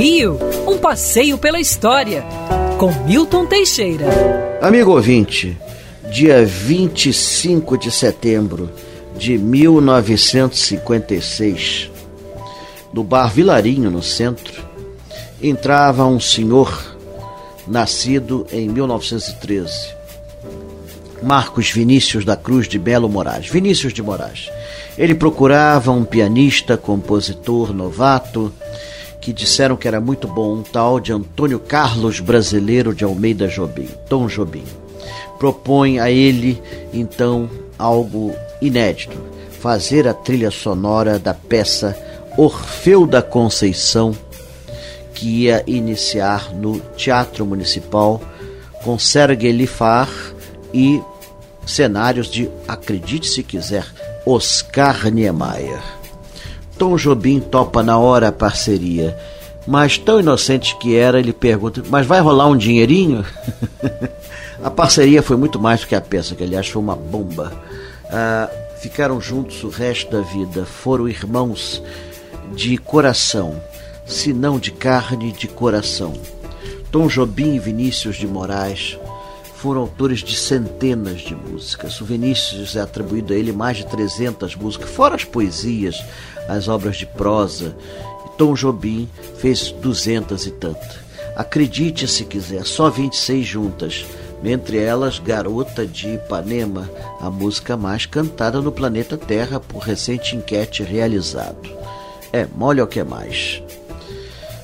Rio, 0.00 0.38
um 0.66 0.78
passeio 0.78 1.36
pela 1.36 1.60
história, 1.60 2.24
com 2.78 2.90
Milton 3.04 3.44
Teixeira. 3.44 4.06
Amigo 4.62 4.92
ouvinte, 4.92 5.60
dia 6.10 6.42
25 6.42 7.76
de 7.76 7.90
setembro 7.90 8.70
de 9.14 9.36
1956, 9.36 11.90
no 12.94 13.04
bar 13.04 13.30
Vilarinho, 13.30 13.90
no 13.90 14.02
centro, 14.02 14.64
entrava 15.42 16.06
um 16.06 16.18
senhor 16.18 16.96
nascido 17.68 18.46
em 18.50 18.70
1913. 18.70 19.88
Marcos 21.22 21.70
Vinícius 21.70 22.24
da 22.24 22.36
Cruz 22.36 22.66
de 22.66 22.78
Belo 22.78 23.06
Moraes. 23.06 23.48
Vinícius 23.48 23.92
de 23.92 24.02
Moraes. 24.02 24.50
Ele 24.96 25.14
procurava 25.14 25.90
um 25.90 26.06
pianista, 26.06 26.78
compositor 26.78 27.74
novato, 27.74 28.50
que 29.20 29.32
disseram 29.32 29.76
que 29.76 29.86
era 29.86 30.00
muito 30.00 30.26
bom, 30.26 30.54
um 30.54 30.62
tal 30.62 30.98
de 30.98 31.12
Antônio 31.12 31.58
Carlos 31.58 32.20
Brasileiro 32.20 32.94
de 32.94 33.04
Almeida 33.04 33.46
Jobim, 33.46 33.88
Tom 34.08 34.26
Jobim. 34.26 34.64
Propõe 35.38 35.98
a 35.98 36.10
ele, 36.10 36.60
então, 36.92 37.48
algo 37.78 38.34
inédito: 38.60 39.18
fazer 39.50 40.08
a 40.08 40.14
trilha 40.14 40.50
sonora 40.50 41.18
da 41.18 41.34
peça 41.34 41.96
Orfeu 42.36 43.06
da 43.06 43.20
Conceição, 43.20 44.16
que 45.12 45.44
ia 45.44 45.62
iniciar 45.66 46.54
no 46.54 46.80
Teatro 46.96 47.44
Municipal 47.44 48.20
com 48.82 48.98
Sergei 48.98 49.52
Lifar 49.52 50.08
e 50.72 51.02
cenários 51.66 52.28
de, 52.28 52.50
acredite 52.66 53.28
se 53.28 53.42
quiser, 53.42 53.86
Oscar 54.24 55.10
Niemeyer. 55.10 55.99
Tom 56.80 56.96
Jobim 56.96 57.40
topa 57.40 57.82
na 57.82 57.98
hora 57.98 58.28
a 58.28 58.32
parceria, 58.32 59.14
mas 59.66 59.98
tão 59.98 60.18
inocente 60.18 60.74
que 60.78 60.96
era, 60.96 61.20
ele 61.20 61.30
pergunta: 61.30 61.82
Mas 61.90 62.06
vai 62.06 62.20
rolar 62.20 62.46
um 62.46 62.56
dinheirinho? 62.56 63.22
a 64.64 64.70
parceria 64.70 65.22
foi 65.22 65.36
muito 65.36 65.60
mais 65.60 65.82
do 65.82 65.86
que 65.86 65.94
a 65.94 66.00
peça, 66.00 66.34
que 66.34 66.42
aliás 66.42 66.66
foi 66.68 66.80
uma 66.80 66.96
bomba. 66.96 67.52
Ah, 68.10 68.48
ficaram 68.78 69.20
juntos 69.20 69.62
o 69.62 69.68
resto 69.68 70.10
da 70.10 70.22
vida, 70.22 70.64
foram 70.64 71.06
irmãos 71.06 71.82
de 72.54 72.78
coração, 72.78 73.60
se 74.06 74.32
não 74.32 74.58
de 74.58 74.70
carne, 74.70 75.32
de 75.32 75.48
coração. 75.48 76.14
Tom 76.90 77.08
Jobim 77.08 77.56
e 77.56 77.58
Vinícius 77.58 78.16
de 78.16 78.26
Moraes 78.26 78.98
foram 79.60 79.82
autores 79.82 80.20
de 80.20 80.36
centenas 80.36 81.20
de 81.20 81.34
músicas. 81.34 82.00
O 82.00 82.04
Vinícius 82.04 82.76
é 82.76 82.80
atribuído 82.80 83.34
a 83.34 83.36
ele 83.36 83.52
mais 83.52 83.76
de 83.76 83.86
300 83.86 84.56
músicas, 84.56 84.88
fora 84.88 85.14
as 85.14 85.24
poesias, 85.24 86.02
as 86.48 86.66
obras 86.66 86.96
de 86.96 87.04
prosa. 87.04 87.76
Tom 88.38 88.54
Jobim 88.54 89.06
fez 89.36 89.70
duzentas 89.70 90.46
e 90.46 90.50
tantas. 90.50 90.98
Acredite 91.36 92.08
se 92.08 92.24
quiser, 92.24 92.64
só 92.64 92.88
26 92.88 93.46
juntas. 93.46 94.06
Entre 94.42 94.78
elas, 94.78 95.18
Garota 95.18 95.86
de 95.86 96.14
Ipanema, 96.14 96.88
a 97.20 97.28
música 97.28 97.76
mais 97.76 98.06
cantada 98.06 98.62
no 98.62 98.72
planeta 98.72 99.18
Terra 99.18 99.60
por 99.60 99.82
recente 99.82 100.34
enquete 100.34 100.82
realizado. 100.82 101.68
É, 102.32 102.46
mole 102.56 102.80
o 102.80 102.86
que 102.86 103.04
mais. 103.04 103.62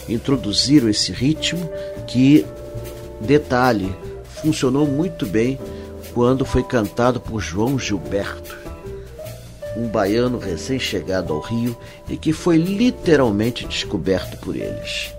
introduziram 0.07 0.89
esse 0.89 1.11
ritmo 1.11 1.69
que, 2.05 2.45
detalhe, 3.21 3.95
funcionou 4.41 4.85
muito 4.85 5.25
bem 5.25 5.57
quando 6.13 6.45
foi 6.45 6.63
cantado 6.63 7.19
por 7.19 7.39
João 7.39 7.79
Gilberto, 7.79 8.57
um 9.77 9.87
baiano 9.87 10.37
recém-chegado 10.37 11.31
ao 11.31 11.39
Rio 11.39 11.77
e 12.09 12.17
que 12.17 12.33
foi 12.33 12.57
literalmente 12.57 13.65
descoberto 13.65 14.37
por 14.37 14.55
eles. 14.55 15.13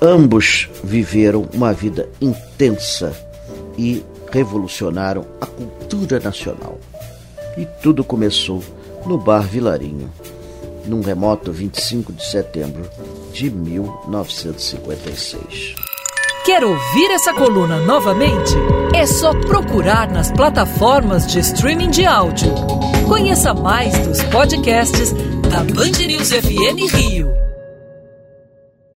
Ambos 0.00 0.68
viveram 0.82 1.48
uma 1.54 1.72
vida 1.72 2.08
intensa 2.20 3.14
e 3.78 4.04
revolucionaram 4.30 5.24
a 5.40 5.46
cultura 5.46 6.18
nacional. 6.18 6.78
E 7.56 7.64
tudo 7.82 8.04
começou 8.04 8.62
no 9.06 9.16
Bar 9.16 9.40
Vilarinho, 9.42 10.12
num 10.84 11.00
remoto 11.00 11.50
25 11.52 12.12
de 12.12 12.26
setembro 12.26 12.82
de 13.32 13.48
1956. 13.50 15.74
Quer 16.44 16.62
ouvir 16.64 17.10
essa 17.10 17.32
coluna 17.32 17.80
novamente? 17.80 18.54
É 18.94 19.06
só 19.06 19.32
procurar 19.34 20.08
nas 20.10 20.30
plataformas 20.30 21.26
de 21.26 21.40
streaming 21.40 21.90
de 21.90 22.04
áudio. 22.04 22.52
Conheça 23.08 23.52
mais 23.52 23.98
dos 24.06 24.22
podcasts 24.24 25.12
da 25.50 25.64
Band 25.64 26.06
News 26.06 26.30
FM 26.30 26.94
Rio. 26.94 27.45